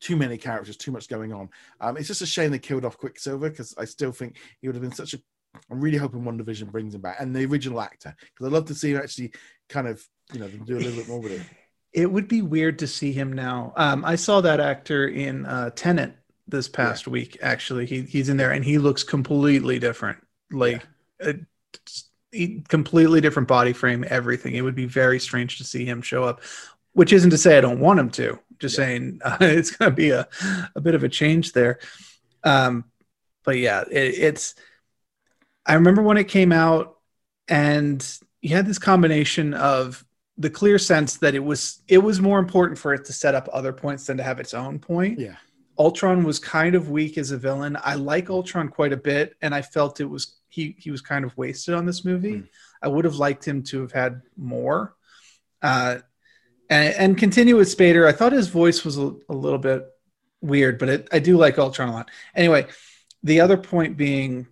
Too 0.00 0.16
many 0.16 0.36
characters, 0.36 0.76
too 0.76 0.92
much 0.92 1.08
going 1.08 1.32
on. 1.32 1.48
Um, 1.80 1.96
it's 1.96 2.08
just 2.08 2.22
a 2.22 2.26
shame 2.26 2.50
they 2.50 2.58
killed 2.58 2.84
off 2.84 2.98
Quicksilver 2.98 3.48
because 3.48 3.74
I 3.78 3.84
still 3.84 4.12
think 4.12 4.36
he 4.60 4.68
would 4.68 4.74
have 4.74 4.82
been 4.82 4.92
such 4.92 5.14
a. 5.14 5.20
I'm 5.70 5.80
really 5.80 5.96
hoping 5.96 6.22
WandaVision 6.22 6.70
brings 6.70 6.94
him 6.94 7.00
back 7.00 7.16
and 7.18 7.34
the 7.34 7.44
original 7.44 7.80
actor 7.80 8.14
because 8.20 8.46
I'd 8.46 8.52
love 8.52 8.66
to 8.66 8.74
see 8.74 8.92
him 8.92 8.98
actually 8.98 9.32
kind 9.68 9.88
of 9.88 10.06
you 10.32 10.38
know 10.38 10.48
do 10.48 10.76
a 10.76 10.78
little 10.78 10.96
bit 10.96 11.08
more 11.08 11.20
with 11.20 11.32
it. 11.32 11.42
It 11.92 12.06
would 12.06 12.28
be 12.28 12.40
weird 12.40 12.78
to 12.78 12.86
see 12.86 13.10
him 13.10 13.32
now. 13.32 13.72
Um, 13.76 14.04
I 14.04 14.14
saw 14.14 14.40
that 14.42 14.60
actor 14.60 15.08
in 15.08 15.44
uh, 15.44 15.70
Tenet 15.70 16.14
this 16.46 16.68
past 16.68 17.08
yeah. 17.08 17.12
week. 17.12 17.36
Actually, 17.42 17.84
he 17.86 18.02
he's 18.02 18.28
in 18.28 18.36
there 18.36 18.52
and 18.52 18.64
he 18.64 18.78
looks 18.78 19.02
completely 19.02 19.80
different. 19.80 20.18
Like. 20.52 20.82
Yeah 20.82 20.88
a 21.22 21.34
completely 22.68 23.20
different 23.20 23.48
body 23.48 23.72
frame, 23.72 24.04
everything. 24.08 24.54
It 24.54 24.62
would 24.62 24.74
be 24.74 24.86
very 24.86 25.18
strange 25.18 25.58
to 25.58 25.64
see 25.64 25.84
him 25.84 26.02
show 26.02 26.24
up, 26.24 26.42
which 26.92 27.12
isn't 27.12 27.30
to 27.30 27.38
say 27.38 27.58
I 27.58 27.60
don't 27.60 27.80
want 27.80 28.00
him 28.00 28.10
to. 28.10 28.38
Just 28.58 28.78
yeah. 28.78 28.84
saying 28.84 29.20
uh, 29.24 29.36
it's 29.40 29.70
going 29.70 29.90
to 29.90 29.96
be 29.96 30.10
a, 30.10 30.28
a 30.74 30.80
bit 30.80 30.94
of 30.94 31.04
a 31.04 31.08
change 31.08 31.52
there. 31.52 31.78
Um, 32.44 32.84
but 33.44 33.58
yeah, 33.58 33.82
it, 33.90 34.14
it's. 34.18 34.54
I 35.66 35.74
remember 35.74 36.02
when 36.02 36.16
it 36.16 36.24
came 36.24 36.52
out, 36.52 36.98
and 37.48 38.06
you 38.40 38.56
had 38.56 38.66
this 38.66 38.78
combination 38.78 39.54
of 39.54 40.04
the 40.38 40.50
clear 40.50 40.78
sense 40.78 41.18
that 41.18 41.34
it 41.34 41.44
was 41.44 41.82
it 41.86 41.98
was 41.98 42.20
more 42.20 42.38
important 42.38 42.78
for 42.78 42.94
it 42.94 43.04
to 43.04 43.12
set 43.12 43.34
up 43.34 43.48
other 43.52 43.72
points 43.72 44.06
than 44.06 44.16
to 44.16 44.22
have 44.22 44.40
its 44.40 44.54
own 44.54 44.78
point. 44.78 45.18
Yeah. 45.18 45.36
Ultron 45.80 46.24
was 46.24 46.38
kind 46.38 46.74
of 46.74 46.90
weak 46.90 47.16
as 47.16 47.30
a 47.30 47.38
villain. 47.38 47.74
I 47.82 47.94
like 47.94 48.28
Ultron 48.28 48.68
quite 48.68 48.92
a 48.92 48.98
bit, 48.98 49.34
and 49.40 49.54
I 49.54 49.62
felt 49.62 49.98
it 49.98 50.04
was 50.04 50.36
he 50.50 50.76
he 50.78 50.90
was 50.90 51.00
kind 51.00 51.24
of 51.24 51.34
wasted 51.38 51.74
on 51.74 51.86
this 51.86 52.04
movie. 52.04 52.34
Mm. 52.34 52.48
I 52.82 52.88
would 52.88 53.06
have 53.06 53.14
liked 53.16 53.48
him 53.48 53.62
to 53.70 53.80
have 53.80 53.92
had 53.92 54.20
more. 54.36 54.94
Uh, 55.62 56.00
and, 56.68 56.94
and 56.94 57.18
continue 57.18 57.56
with 57.56 57.74
Spader. 57.74 58.06
I 58.06 58.12
thought 58.12 58.32
his 58.32 58.48
voice 58.48 58.84
was 58.84 58.98
a, 58.98 59.14
a 59.30 59.34
little 59.34 59.58
bit 59.58 59.86
weird, 60.42 60.78
but 60.78 60.88
it, 60.90 61.08
I 61.12 61.18
do 61.18 61.38
like 61.38 61.58
Ultron 61.58 61.88
a 61.88 61.92
lot. 61.92 62.10
Anyway, 62.34 62.66
the 63.22 63.40
other 63.40 63.56
point 63.56 63.96
being, 63.96 64.48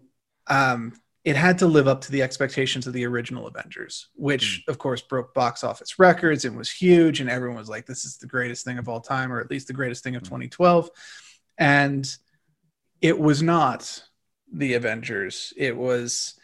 um, 0.46 0.94
it 1.28 1.36
had 1.36 1.58
to 1.58 1.66
live 1.66 1.86
up 1.86 2.00
to 2.00 2.10
the 2.10 2.22
expectations 2.22 2.86
of 2.86 2.94
the 2.94 3.04
original 3.04 3.46
Avengers, 3.46 4.08
which 4.14 4.64
mm. 4.64 4.70
of 4.70 4.78
course 4.78 5.02
broke 5.02 5.34
box 5.34 5.62
office 5.62 5.98
records 5.98 6.46
and 6.46 6.56
was 6.56 6.70
huge, 6.70 7.20
and 7.20 7.28
everyone 7.28 7.58
was 7.58 7.68
like, 7.68 7.84
"This 7.84 8.06
is 8.06 8.16
the 8.16 8.26
greatest 8.26 8.64
thing 8.64 8.78
of 8.78 8.88
all 8.88 9.02
time," 9.02 9.30
or 9.30 9.38
at 9.38 9.50
least 9.50 9.66
the 9.66 9.74
greatest 9.74 10.02
thing 10.02 10.16
of 10.16 10.22
2012. 10.22 10.88
And 11.58 12.10
it 13.02 13.18
was 13.18 13.42
not 13.42 14.02
the 14.50 14.72
Avengers. 14.72 15.52
It 15.58 15.76
was 15.76 16.34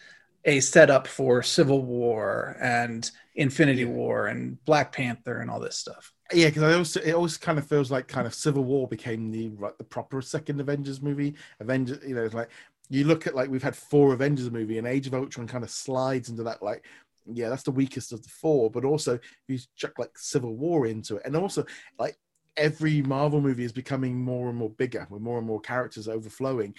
a 0.44 0.60
setup 0.60 1.06
for 1.06 1.42
Civil 1.42 1.82
War 1.82 2.54
and 2.60 3.10
Infinity 3.34 3.86
War 3.86 4.26
and 4.26 4.62
Black 4.66 4.92
Panther 4.92 5.40
and 5.40 5.50
all 5.50 5.60
this 5.60 5.78
stuff. 5.78 6.12
Yeah, 6.30 6.48
because 6.48 6.62
I 6.62 6.74
also 6.74 7.00
it 7.00 7.12
always 7.12 7.38
kind 7.38 7.58
of 7.58 7.66
feels 7.66 7.90
like 7.90 8.06
kind 8.06 8.26
of 8.26 8.34
Civil 8.34 8.64
War 8.64 8.86
became 8.86 9.30
the 9.30 9.48
like 9.58 9.78
the 9.78 9.84
proper 9.84 10.20
second 10.20 10.60
Avengers 10.60 11.00
movie. 11.00 11.36
Avengers, 11.58 12.00
you 12.06 12.14
know, 12.14 12.24
it's 12.24 12.34
like 12.34 12.50
you 12.94 13.04
look 13.04 13.26
at 13.26 13.34
like 13.34 13.50
we've 13.50 13.62
had 13.62 13.76
four 13.76 14.12
Avengers 14.12 14.50
movie 14.50 14.78
and 14.78 14.86
Age 14.86 15.06
of 15.06 15.14
Ultron 15.14 15.46
kind 15.46 15.64
of 15.64 15.70
slides 15.70 16.28
into 16.28 16.42
that 16.44 16.62
like 16.62 16.84
yeah, 17.26 17.48
that's 17.48 17.62
the 17.62 17.70
weakest 17.70 18.12
of 18.12 18.22
the 18.22 18.28
four. 18.28 18.70
But 18.70 18.84
also 18.84 19.18
you 19.48 19.58
chuck 19.76 19.98
like 19.98 20.16
Civil 20.16 20.54
War 20.56 20.86
into 20.86 21.16
it, 21.16 21.22
and 21.24 21.36
also 21.36 21.64
like 21.98 22.16
every 22.56 23.02
Marvel 23.02 23.40
movie 23.40 23.64
is 23.64 23.72
becoming 23.72 24.16
more 24.16 24.48
and 24.48 24.58
more 24.58 24.70
bigger 24.70 25.06
with 25.10 25.22
more 25.22 25.38
and 25.38 25.46
more 25.46 25.60
characters 25.60 26.08
overflowing. 26.08 26.74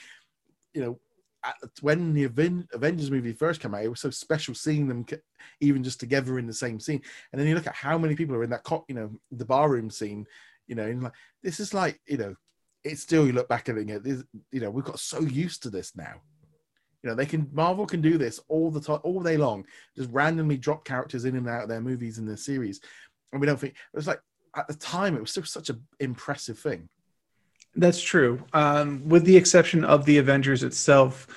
You 0.74 0.82
know, 0.82 1.00
when 1.82 2.14
the 2.14 2.24
Avengers 2.24 3.12
movie 3.12 3.34
first 3.34 3.62
came 3.62 3.74
out, 3.74 3.84
it 3.84 3.90
was 3.90 4.00
so 4.00 4.10
special 4.10 4.54
seeing 4.54 4.88
them 4.88 5.06
even 5.60 5.84
just 5.84 6.00
together 6.00 6.40
in 6.40 6.48
the 6.48 6.54
same 6.54 6.80
scene. 6.80 7.02
And 7.32 7.40
then 7.40 7.48
you 7.48 7.56
look 7.56 7.68
at 7.68 7.76
how 7.76 7.98
many 7.98 8.16
people 8.16 8.36
are 8.36 8.44
in 8.44 8.50
that, 8.50 8.64
co- 8.64 8.86
you 8.88 8.96
know, 8.96 9.12
the 9.32 9.46
barroom 9.46 9.90
scene. 9.90 10.26
You 10.68 10.76
know, 10.76 10.84
and 10.84 11.04
like 11.04 11.14
this 11.44 11.60
is 11.60 11.74
like, 11.74 12.00
you 12.08 12.18
know, 12.18 12.36
it's 12.86 13.02
still 13.02 13.26
you 13.26 13.34
look 13.34 13.50
back 13.50 13.68
at 13.68 13.78
it, 13.78 13.88
you 13.88 14.60
know, 14.60 14.70
we've 14.70 14.86
got 14.86 15.00
so 15.00 15.20
used 15.20 15.64
to 15.64 15.70
this 15.70 15.96
now. 15.96 16.22
You 17.04 17.10
know, 17.10 17.16
they 17.16 17.26
can 17.26 17.50
Marvel 17.52 17.86
can 17.86 18.02
do 18.02 18.18
this 18.18 18.40
all 18.48 18.72
the 18.72 18.80
time, 18.80 19.00
all 19.04 19.22
day 19.22 19.38
long, 19.38 19.66
just 19.96 20.10
randomly 20.12 20.58
drop 20.58 20.86
characters 20.86 21.26
in 21.26 21.36
and 21.36 21.48
out 21.48 21.64
of 21.64 21.70
their 21.70 21.82
movies 21.82 22.18
and 22.18 22.28
their 22.28 22.38
series, 22.38 22.80
and 23.32 23.42
we 23.42 23.48
don't 23.48 23.60
think 23.60 23.74
it 23.74 23.98
was 23.98 24.08
like 24.08 24.22
at 24.56 24.68
the 24.68 24.74
time 24.76 25.16
it 25.16 25.22
was 25.22 25.32
still 25.32 25.44
such 25.44 25.70
an 25.70 25.84
impressive 26.00 26.58
thing. 26.58 26.88
That's 27.76 28.02
true. 28.02 28.44
Um, 28.54 29.08
with 29.08 29.26
the 29.26 29.36
exception 29.36 29.84
of 29.84 30.06
the 30.06 30.18
Avengers 30.18 30.64
itself, 30.64 31.28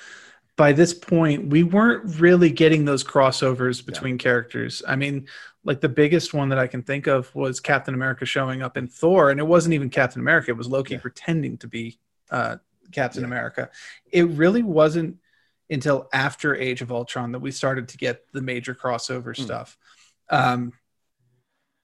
by 0.59 0.73
this 0.73 0.93
point, 0.93 1.47
we 1.47 1.63
weren't 1.63 2.19
really 2.19 2.49
getting 2.49 2.83
those 2.83 3.01
crossovers 3.01 3.83
between 3.83 4.15
yeah. 4.15 4.23
characters. 4.23 4.83
I 4.85 4.97
mean, 4.97 5.25
like 5.63 5.79
the 5.79 5.87
biggest 5.87 6.33
one 6.33 6.49
that 6.49 6.59
I 6.59 6.67
can 6.67 6.83
think 6.83 7.07
of 7.07 7.33
was 7.33 7.61
Captain 7.61 7.93
America 7.93 8.25
showing 8.25 8.61
up 8.61 8.75
in 8.75 8.89
Thor, 8.89 9.29
and 9.31 9.39
it 9.39 9.47
wasn't 9.47 9.73
even 9.73 9.89
Captain 9.89 10.19
America; 10.19 10.51
it 10.51 10.57
was 10.57 10.67
Loki 10.67 10.95
yeah. 10.95 10.99
pretending 10.99 11.57
to 11.59 11.67
be 11.69 11.97
uh, 12.29 12.57
Captain 12.91 13.21
yeah. 13.21 13.27
America. 13.27 13.69
It 14.11 14.27
really 14.27 14.61
wasn't 14.61 15.19
until 15.69 16.09
after 16.11 16.53
Age 16.53 16.81
of 16.81 16.91
Ultron 16.91 17.31
that 17.31 17.39
we 17.39 17.51
started 17.51 17.87
to 17.87 17.97
get 17.97 18.29
the 18.33 18.41
major 18.41 18.75
crossover 18.75 19.33
mm. 19.33 19.41
stuff. 19.41 19.77
Um, 20.29 20.73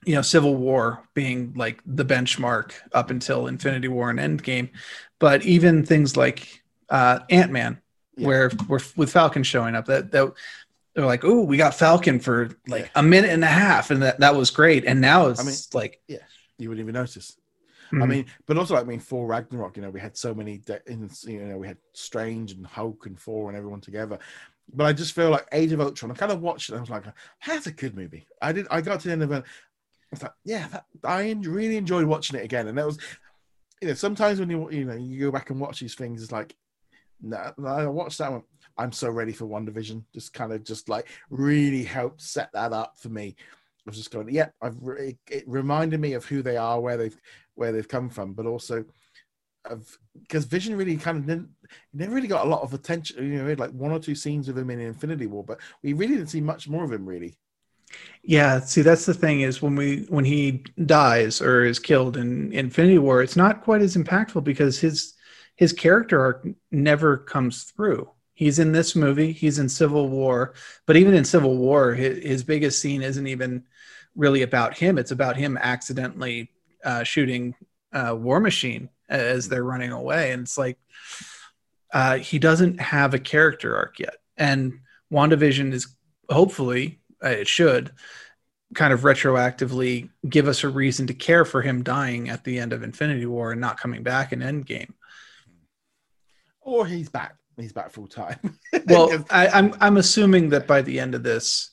you 0.05 0.15
know, 0.15 0.22
Civil 0.22 0.53
War 0.53 1.08
being 1.13 1.53
like 1.55 1.82
the 1.86 2.03
benchmark 2.03 2.74
up 2.91 3.10
until 3.10 3.48
Infinity 3.48 3.88
War 3.88 4.10
and 4.10 4.20
Endgame, 4.20 4.72
but 5.17 5.46
even 5.46 5.86
things 5.86 6.17
like 6.17 6.62
uh, 6.89 7.20
Ant 7.29 7.53
Man, 7.53 7.82
yeah. 8.15 8.27
where, 8.27 8.50
where 8.67 8.79
with 8.95 9.12
Falcon 9.12 9.43
showing 9.43 9.75
up, 9.75 9.86
that 9.86 10.12
that 10.12 10.34
they're 10.95 11.05
like, 11.05 11.24
"Oh, 11.24 11.41
we 11.41 11.57
got 11.57 11.75
Falcon 11.75 12.19
for 12.19 12.50
like 12.67 12.84
yeah. 12.84 12.89
a 12.95 13.03
minute 13.03 13.29
and 13.29 13.43
a 13.43 13.48
half," 13.48 13.91
and 13.91 14.01
that 14.01 14.19
that 14.22 14.36
was 14.36 14.50
great. 14.50 14.86
And 14.86 15.01
now 15.01 15.27
it's 15.27 15.41
I 15.41 15.43
mean, 15.43 15.55
like, 15.74 16.01
yeah, 16.07 16.19
you 16.57 16.69
wouldn't 16.69 16.84
even 16.84 16.93
notice. 16.93 17.38
Mm-hmm. 17.88 18.03
I 18.03 18.05
mean, 18.07 18.25
but 18.45 18.57
also, 18.57 18.74
like, 18.74 18.84
I 18.84 18.88
mean, 18.88 19.00
for 19.00 19.27
Ragnarok, 19.27 19.77
you 19.77 19.84
know, 19.84 19.91
we 19.91 20.00
had 20.00 20.17
so 20.17 20.34
many, 20.34 20.57
de- 20.57 20.81
you 20.88 21.45
know, 21.45 21.57
we 21.57 21.67
had 21.67 21.77
Strange 21.93 22.51
and 22.51 22.65
Hulk 22.65 23.05
and 23.05 23.19
Thor 23.19 23.50
and 23.50 23.57
everyone 23.57 23.81
together. 23.81 24.17
But 24.74 24.86
I 24.86 24.93
just 24.93 25.13
feel 25.13 25.29
like 25.29 25.48
Age 25.51 25.72
of 25.72 25.81
Ultron. 25.81 26.12
I 26.12 26.15
kind 26.15 26.31
of 26.31 26.41
watched 26.41 26.69
it. 26.69 26.75
I 26.75 26.79
was 26.79 26.89
like, 26.89 27.03
"That's 27.45 27.67
a 27.67 27.72
good 27.72 27.95
movie." 27.95 28.25
I 28.41 28.51
did. 28.53 28.67
I 28.72 28.81
got 28.81 29.01
to 29.01 29.07
the 29.07 29.13
end 29.13 29.24
of 29.24 29.31
it. 29.31 29.43
I 30.12 30.15
thought, 30.15 30.36
"Yeah, 30.43 30.67
that, 30.69 30.86
I 31.03 31.31
really 31.41 31.77
enjoyed 31.77 32.05
watching 32.05 32.39
it 32.39 32.45
again." 32.45 32.67
And 32.67 32.77
that 32.77 32.86
was, 32.86 32.98
you 33.81 33.89
know, 33.89 33.93
sometimes 33.93 34.39
when 34.39 34.50
you 34.50 34.72
you 34.72 34.86
know 34.86 34.95
you 34.95 35.19
go 35.19 35.31
back 35.31 35.50
and 35.51 35.60
watch 35.60 35.79
these 35.81 35.93
things, 35.93 36.24
it's 36.24 36.31
like, 36.31 36.55
no, 37.22 37.51
I 37.65 37.86
watched 37.88 38.17
that 38.19 38.31
one. 38.31 38.43
I'm 38.77 38.91
so 38.91 39.10
ready 39.10 39.31
for 39.31 39.45
WandaVision. 39.45 40.03
Just 40.13 40.34
kind 40.34 40.51
of 40.51 40.63
just 40.63 40.89
like 40.89 41.07
really 41.29 41.84
helped 41.84 42.22
set 42.22 42.50
that 42.53 42.74
up 42.74 42.98
for 42.98 43.10
me. 43.10 43.36
I 43.39 43.89
was 43.89 43.98
just 43.98 44.12
going, 44.12 44.29
yeah, 44.29 44.50
I've 44.62 44.77
re- 44.81 45.17
it 45.29 45.43
reminded 45.48 46.00
me 46.00 46.13
of 46.13 46.25
who 46.25 46.41
they 46.41 46.57
are, 46.57 46.79
where 46.81 46.98
they've 46.98 47.17
where 47.55 47.72
they've 47.72 47.88
come 47.88 48.10
from, 48.10 48.34
but 48.34 48.45
also 48.45 48.86
of 49.65 49.98
because 50.19 50.45
Vision 50.45 50.75
really 50.75 50.98
kind 50.98 51.17
of 51.17 51.25
didn't 51.25 51.50
never 51.93 52.13
really 52.13 52.27
got 52.27 52.45
a 52.45 52.50
lot 52.50 52.62
of 52.62 52.74
attention. 52.74 53.17
You 53.24 53.43
know, 53.43 53.53
like 53.53 53.72
one 53.72 53.91
or 53.91 54.00
two 54.00 54.15
scenes 54.15 54.50
of 54.50 54.57
him 54.57 54.69
in 54.69 54.79
Infinity 54.79 55.27
War, 55.27 55.43
but 55.43 55.60
we 55.84 55.93
really 55.93 56.15
didn't 56.15 56.29
see 56.29 56.41
much 56.41 56.67
more 56.67 56.84
of 56.84 56.91
him 56.91 57.05
really. 57.05 57.36
Yeah, 58.24 58.60
see 58.60 58.81
that's 58.81 59.05
the 59.05 59.13
thing 59.13 59.41
is 59.41 59.62
when 59.62 59.75
we 59.75 60.05
when 60.10 60.25
he 60.25 60.63
dies 60.86 61.41
or 61.41 61.63
is 61.63 61.79
killed 61.79 62.17
in 62.17 62.51
Infinity 62.53 62.98
War, 62.98 63.22
it's 63.22 63.36
not 63.36 63.63
quite 63.63 63.81
as 63.81 63.95
impactful 63.95 64.43
because 64.43 64.79
his 64.79 65.13
his 65.55 65.74
character 65.74 66.19
arc 66.21 66.47
never 66.71 67.17
comes 67.17 67.63
through. 67.63 68.09
He's 68.33 68.59
in 68.59 68.74
this 68.74 68.95
movie, 68.95 69.31
he's 69.31 69.59
in 69.59 69.69
Civil 69.69 70.09
War, 70.09 70.53
but 70.85 70.97
even 70.97 71.13
in 71.13 71.24
Civil 71.24 71.55
War, 71.57 71.93
his, 71.93 72.24
his 72.24 72.43
biggest 72.43 72.81
scene 72.81 73.01
isn't 73.01 73.27
even 73.27 73.63
really 74.15 74.41
about 74.41 74.77
him. 74.77 74.97
It's 74.97 75.12
about 75.12 75.38
him 75.38 75.57
accidentally 75.57 76.51
uh, 76.83 77.03
shooting 77.03 77.55
uh, 77.93 78.15
War 78.17 78.39
Machine 78.39 78.89
as 79.07 79.47
they're 79.47 79.63
running 79.63 79.91
away, 79.91 80.31
and 80.31 80.43
it's 80.43 80.57
like 80.57 80.77
uh, 81.93 82.17
he 82.17 82.39
doesn't 82.39 82.81
have 82.81 83.13
a 83.13 83.19
character 83.19 83.77
arc 83.77 84.00
yet. 84.00 84.17
And 84.35 84.79
WandaVision 85.12 85.71
is 85.71 85.95
hopefully 86.29 87.00
uh, 87.24 87.29
it 87.29 87.47
should 87.47 87.93
kind 88.74 88.91
of 88.91 89.01
retroactively 89.01 90.09
give 90.27 90.47
us 90.47 90.63
a 90.63 90.69
reason 90.69 91.07
to 91.07 91.13
care 91.13 91.45
for 91.45 91.62
him 91.62 91.83
dying 91.83 92.29
at 92.29 92.43
the 92.43 92.59
end 92.59 92.74
of 92.74 92.83
Infinity 92.83 93.25
War 93.25 93.51
and 93.51 93.62
not 93.62 93.79
coming 93.79 94.03
back 94.03 94.33
in 94.33 94.39
Endgame. 94.39 94.91
Or 96.65 96.86
he's 96.86 97.10
back 97.10 97.36
he's 97.57 97.74
back 97.74 97.91
full 97.91 98.07
time. 98.07 98.57
well, 98.88 99.25
I, 99.29 99.48
am 99.48 99.51
I'm, 99.53 99.75
I'm 99.81 99.98
assuming 99.98 100.50
that 100.50 100.67
by 100.67 100.81
the 100.81 101.00
end 101.00 101.15
of 101.15 101.24
this, 101.24 101.72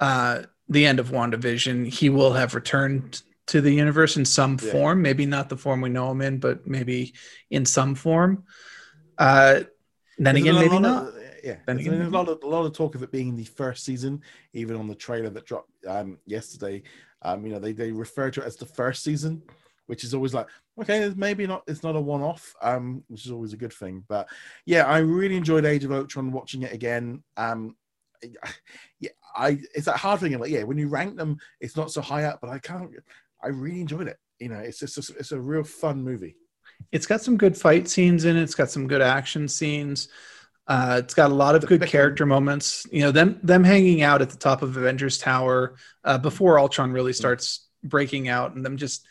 uh, 0.00 0.42
the 0.68 0.86
end 0.86 1.00
of 1.00 1.10
WandaVision, 1.10 1.86
he 1.86 2.10
will 2.10 2.32
have 2.32 2.54
returned 2.54 3.22
to 3.46 3.60
the 3.60 3.72
universe 3.72 4.16
in 4.16 4.24
some 4.24 4.58
yeah. 4.60 4.72
form. 4.72 5.02
Maybe 5.02 5.26
not 5.26 5.48
the 5.48 5.56
form 5.56 5.80
we 5.80 5.88
know 5.88 6.10
him 6.10 6.20
in, 6.20 6.38
but 6.38 6.66
maybe 6.66 7.14
in 7.50 7.64
some 7.64 7.94
form. 7.94 8.44
Uh, 9.18 9.62
then 10.18 10.36
again, 10.36 10.54
maybe 10.54 10.78
not. 10.78 11.08
Of, 11.08 11.14
yeah, 11.44 11.56
then 11.66 11.78
again, 11.78 11.98
there's 11.98 12.08
a 12.08 12.10
lot 12.10 12.28
of 12.28 12.42
a 12.42 12.46
lot 12.46 12.64
of 12.64 12.72
talk 12.72 12.94
of 12.94 13.02
it 13.02 13.12
being 13.12 13.36
the 13.36 13.44
first 13.44 13.84
season, 13.84 14.22
even 14.52 14.76
on 14.76 14.88
the 14.88 14.94
trailer 14.94 15.30
that 15.30 15.46
dropped 15.46 15.70
um, 15.86 16.18
yesterday. 16.26 16.82
Um, 17.22 17.46
you 17.46 17.52
know, 17.52 17.58
they 17.58 17.72
they 17.72 17.92
refer 17.92 18.30
to 18.30 18.40
it 18.40 18.46
as 18.46 18.56
the 18.56 18.66
first 18.66 19.04
season 19.04 19.42
which 19.86 20.04
is 20.04 20.14
always 20.14 20.34
like 20.34 20.46
okay 20.80 21.12
maybe 21.16 21.46
not 21.46 21.62
it's 21.66 21.82
not 21.82 21.96
a 21.96 22.00
one-off 22.00 22.54
um 22.62 23.02
which 23.08 23.24
is 23.24 23.32
always 23.32 23.52
a 23.52 23.56
good 23.56 23.72
thing. 23.72 24.04
But 24.08 24.28
yeah 24.64 24.84
i 24.84 24.98
really 24.98 25.36
enjoyed 25.36 25.64
age 25.64 25.84
of 25.84 25.92
ultron 25.92 26.32
watching 26.32 26.62
it 26.62 26.72
again. 26.72 27.22
Um 27.36 27.76
yeah 29.00 29.10
i 29.34 29.58
it's 29.74 29.86
that 29.86 29.98
hard 29.98 30.20
thing 30.20 30.38
like 30.38 30.50
yeah 30.50 30.62
when 30.62 30.78
you 30.78 30.88
rank 30.88 31.16
them 31.16 31.36
it's 31.60 31.76
not 31.76 31.90
so 31.90 32.00
high 32.00 32.24
up 32.24 32.40
but 32.40 32.48
i 32.48 32.58
can't 32.58 32.90
i 33.42 33.48
really 33.48 33.80
enjoyed 33.80 34.08
it. 34.08 34.18
You 34.38 34.48
know 34.48 34.58
it's 34.58 34.78
just 34.80 34.98
a, 34.98 35.16
it's 35.18 35.32
a 35.32 35.40
real 35.40 35.64
fun 35.64 36.02
movie. 36.02 36.36
It's 36.92 37.06
got 37.06 37.22
some 37.22 37.36
good 37.36 37.56
fight 37.56 37.88
scenes 37.88 38.24
in 38.24 38.36
it. 38.36 38.42
It's 38.42 38.54
got 38.54 38.70
some 38.70 38.86
good 38.86 39.00
action 39.00 39.48
scenes. 39.48 40.08
Uh, 40.68 41.00
it's 41.02 41.14
got 41.14 41.30
a 41.30 41.34
lot 41.34 41.54
of 41.54 41.64
good 41.66 41.86
character 41.86 42.26
moments. 42.26 42.86
You 42.90 43.02
know, 43.02 43.12
them 43.12 43.38
them 43.42 43.64
hanging 43.64 44.02
out 44.02 44.20
at 44.20 44.30
the 44.30 44.36
top 44.36 44.62
of 44.62 44.76
Avengers 44.76 45.18
Tower 45.18 45.76
uh, 46.04 46.18
before 46.18 46.58
Ultron 46.58 46.92
really 46.92 47.12
mm. 47.12 47.16
starts 47.16 47.66
breaking 47.84 48.28
out, 48.28 48.54
and 48.54 48.64
them 48.64 48.76
just 48.76 49.06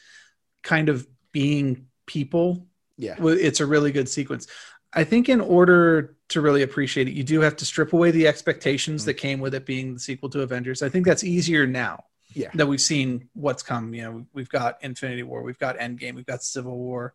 kind 0.65 0.89
of 0.89 1.07
being 1.31 1.87
people. 2.05 2.67
Yeah. 2.97 3.15
It's 3.19 3.61
a 3.61 3.65
really 3.65 3.93
good 3.93 4.09
sequence. 4.09 4.47
I 4.91 5.05
think 5.05 5.29
in 5.29 5.39
order 5.39 6.15
to 6.29 6.41
really 6.41 6.63
appreciate 6.63 7.07
it, 7.07 7.13
you 7.13 7.23
do 7.23 7.41
have 7.41 7.55
to 7.57 7.65
strip 7.65 7.93
away 7.93 8.11
the 8.11 8.27
expectations 8.27 9.01
mm-hmm. 9.01 9.07
that 9.07 9.13
came 9.13 9.39
with 9.39 9.53
it 9.53 9.65
being 9.65 9.93
the 9.93 9.99
sequel 9.99 10.29
to 10.31 10.41
Avengers. 10.41 10.81
I 10.81 10.89
think 10.89 11.05
that's 11.05 11.23
easier 11.23 11.65
now. 11.65 12.03
Yeah. 12.33 12.49
That 12.55 12.67
we've 12.67 12.81
seen 12.81 13.29
what's 13.33 13.63
come. 13.63 13.93
You 13.93 14.01
know, 14.01 14.25
we've 14.33 14.49
got 14.49 14.83
Infinity 14.83 15.23
War, 15.23 15.41
we've 15.41 15.59
got 15.59 15.77
Endgame, 15.77 16.15
we've 16.15 16.25
got 16.25 16.43
Civil 16.43 16.77
War. 16.77 17.13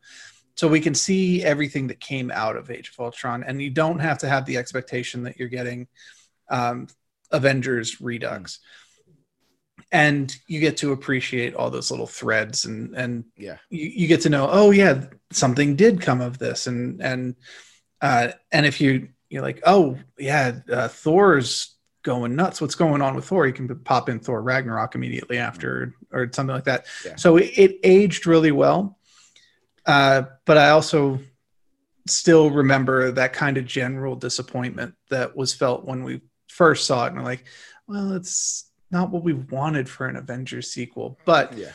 So 0.54 0.66
we 0.66 0.80
can 0.80 0.95
see 0.95 1.42
everything 1.42 1.88
that 1.88 2.00
came 2.00 2.30
out 2.30 2.57
of 2.57 2.71
Age 2.71 2.90
of 2.90 3.00
Ultron, 3.04 3.45
and 3.45 3.61
you 3.61 3.71
don't 3.71 3.99
have 3.99 4.19
to 4.19 4.28
have 4.28 4.47
the 4.47 4.57
expectation 4.57 5.25
that 5.25 5.38
you're 5.38 5.49
getting 5.49 5.88
um, 6.49 6.87
Avengers 7.30 8.00
Redux. 8.00 8.57
Mm-hmm 8.57 8.90
and 9.93 10.35
you 10.47 10.61
get 10.61 10.77
to 10.79 10.93
appreciate 10.93 11.55
all 11.55 11.71
those 11.71 11.91
little 11.91 12.07
threads 12.07 12.65
and 12.65 12.95
and 12.95 13.25
yeah. 13.37 13.57
you, 13.69 13.87
you 13.89 14.07
get 14.09 14.23
to 14.23 14.29
know 14.29 14.49
oh 14.51 14.71
yeah 14.71 15.05
something 15.31 15.77
did 15.77 16.01
come 16.01 16.21
of 16.21 16.39
this. 16.39 16.67
And 16.67 17.01
and 17.03 17.37
uh 18.01 18.29
and 18.53 18.67
if 18.67 18.81
you 18.81 19.09
you're 19.29 19.43
like 19.43 19.61
oh 19.65 19.99
yeah 20.19 20.61
uh, 20.71 20.89
thor's 20.89 21.77
going 22.03 22.35
nuts. 22.35 22.61
What's 22.61 22.75
going 22.75 23.03
on 23.03 23.15
with 23.15 23.27
thor? 23.27 23.47
You 23.47 23.53
can 23.53 23.69
pop 23.81 24.09
in 24.09 24.21
thor 24.21 24.43
ragnarok 24.43 24.95
immediately 24.95 25.39
after 25.39 25.95
or 26.13 26.31
something 26.33 26.55
like 26.55 26.65
that. 26.65 26.87
Yeah. 27.05 27.17
so 27.17 27.37
it, 27.37 27.51
it, 27.57 27.81
aged 27.83 28.27
really 28.27 28.53
well. 28.53 28.99
Uh 29.87 30.23
but 30.45 30.59
i 30.59 30.71
also 30.71 31.21
still 32.07 32.51
remember 32.51 33.13
that 33.13 33.33
kind 33.33 33.57
of 33.57 33.67
general 33.67 34.17
disappointment 34.17 34.95
that 35.11 35.37
was 35.37 35.55
felt 35.55 35.85
when 35.85 36.03
we 36.03 36.21
first 36.49 36.87
saw 36.87 37.07
it. 37.07 37.13
And 37.13 37.25
like 37.25 37.45
well 37.87 38.13
it's 38.13 38.70
not 38.91 39.11
what 39.11 39.23
we 39.23 39.33
wanted 39.33 39.89
for 39.89 40.07
an 40.07 40.17
Avengers 40.17 40.71
sequel, 40.71 41.19
but 41.25 41.57
yeah, 41.57 41.73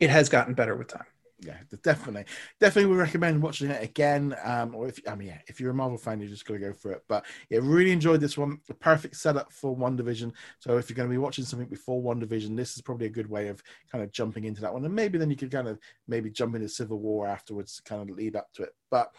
it 0.00 0.10
has 0.10 0.28
gotten 0.28 0.54
better 0.54 0.76
with 0.76 0.88
time. 0.88 1.06
Yeah, 1.40 1.58
definitely, 1.82 2.24
definitely 2.58 2.88
would 2.90 2.98
recommend 2.98 3.42
watching 3.42 3.68
it 3.68 3.82
again. 3.82 4.34
Um, 4.42 4.74
or 4.74 4.88
if 4.88 4.98
I 5.06 5.14
mean, 5.14 5.28
yeah, 5.28 5.40
if 5.46 5.60
you're 5.60 5.72
a 5.72 5.74
Marvel 5.74 5.98
fan, 5.98 6.20
you're 6.20 6.28
just 6.28 6.46
gonna 6.46 6.60
go 6.60 6.72
for 6.72 6.92
it. 6.92 7.02
But 7.06 7.26
yeah, 7.50 7.58
really 7.62 7.92
enjoyed 7.92 8.20
this 8.20 8.38
one. 8.38 8.60
The 8.66 8.72
perfect 8.74 9.16
setup 9.16 9.52
for 9.52 9.76
WandaVision. 9.76 10.32
So 10.60 10.78
if 10.78 10.88
you're 10.88 10.96
going 10.96 11.08
to 11.08 11.12
be 11.12 11.18
watching 11.18 11.44
something 11.44 11.68
before 11.68 12.00
WandaVision, 12.02 12.56
this 12.56 12.76
is 12.76 12.82
probably 12.82 13.06
a 13.06 13.10
good 13.10 13.28
way 13.28 13.48
of 13.48 13.62
kind 13.90 14.02
of 14.02 14.12
jumping 14.12 14.44
into 14.44 14.62
that 14.62 14.72
one, 14.72 14.84
and 14.84 14.94
maybe 14.94 15.18
then 15.18 15.28
you 15.28 15.36
could 15.36 15.50
kind 15.50 15.68
of 15.68 15.78
maybe 16.08 16.30
jump 16.30 16.54
into 16.54 16.68
Civil 16.68 16.98
War 16.98 17.26
afterwards, 17.26 17.76
to 17.76 17.82
kind 17.82 18.08
of 18.08 18.16
lead 18.16 18.36
up 18.36 18.50
to 18.54 18.62
it. 18.62 18.74
But 18.90 19.10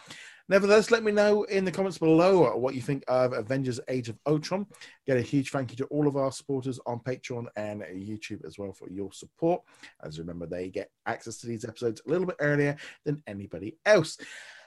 Nevertheless, 0.47 0.91
let 0.91 1.03
me 1.03 1.11
know 1.11 1.43
in 1.43 1.65
the 1.65 1.71
comments 1.71 1.97
below 1.97 2.55
what 2.55 2.75
you 2.75 2.81
think 2.81 3.03
of 3.07 3.33
Avengers 3.33 3.79
Age 3.87 4.09
of 4.09 4.19
Ultron. 4.27 4.67
Get 5.07 5.17
a 5.17 5.21
huge 5.21 5.49
thank 5.49 5.71
you 5.71 5.77
to 5.77 5.85
all 5.85 6.07
of 6.07 6.17
our 6.17 6.31
supporters 6.31 6.79
on 6.85 6.99
Patreon 6.99 7.47
and 7.55 7.81
YouTube 7.81 8.45
as 8.45 8.59
well 8.59 8.71
for 8.71 8.87
your 8.89 9.11
support. 9.11 9.63
As 10.03 10.19
remember, 10.19 10.45
they 10.45 10.69
get 10.69 10.91
access 11.07 11.37
to 11.39 11.47
these 11.47 11.65
episodes 11.65 12.01
a 12.05 12.09
little 12.09 12.27
bit 12.27 12.35
earlier 12.39 12.77
than 13.05 13.23
anybody 13.25 13.77
else. 13.85 14.17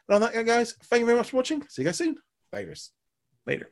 And 0.09 0.17
on 0.17 0.21
that, 0.33 0.47
guys, 0.47 0.75
thank 0.85 1.01
you 1.01 1.07
very 1.07 1.19
much 1.19 1.31
for 1.31 1.37
watching. 1.37 1.65
See 1.69 1.83
you 1.83 1.87
guys 1.87 1.99
soon. 1.99 2.17
Later. 2.53 2.75
Later. 3.47 3.71